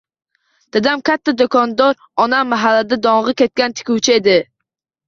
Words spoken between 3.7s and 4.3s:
tikuvchi